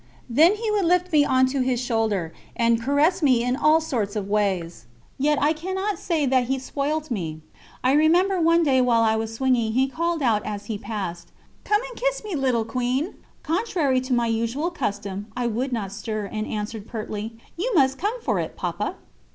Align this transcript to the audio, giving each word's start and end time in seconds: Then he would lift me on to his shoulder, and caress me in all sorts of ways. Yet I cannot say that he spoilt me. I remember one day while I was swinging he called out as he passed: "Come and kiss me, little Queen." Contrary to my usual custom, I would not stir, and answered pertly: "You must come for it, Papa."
Then 0.27 0.55
he 0.55 0.71
would 0.71 0.85
lift 0.85 1.11
me 1.11 1.23
on 1.25 1.45
to 1.49 1.61
his 1.61 1.79
shoulder, 1.79 2.33
and 2.55 2.81
caress 2.81 3.21
me 3.21 3.43
in 3.43 3.55
all 3.55 3.79
sorts 3.79 4.15
of 4.15 4.27
ways. 4.27 4.87
Yet 5.19 5.37
I 5.39 5.53
cannot 5.53 5.99
say 5.99 6.25
that 6.25 6.45
he 6.45 6.57
spoilt 6.57 7.11
me. 7.11 7.41
I 7.83 7.91
remember 7.91 8.41
one 8.41 8.63
day 8.63 8.81
while 8.81 9.03
I 9.03 9.15
was 9.15 9.31
swinging 9.35 9.73
he 9.73 9.87
called 9.87 10.23
out 10.23 10.43
as 10.43 10.65
he 10.65 10.79
passed: 10.79 11.31
"Come 11.63 11.81
and 11.87 11.95
kiss 11.95 12.23
me, 12.23 12.35
little 12.35 12.65
Queen." 12.65 13.13
Contrary 13.43 14.01
to 14.01 14.11
my 14.13 14.25
usual 14.25 14.71
custom, 14.71 15.27
I 15.37 15.45
would 15.45 15.71
not 15.71 15.91
stir, 15.91 16.25
and 16.33 16.47
answered 16.47 16.87
pertly: 16.87 17.33
"You 17.55 17.71
must 17.75 17.99
come 17.99 18.19
for 18.23 18.39
it, 18.39 18.55
Papa." 18.55 18.95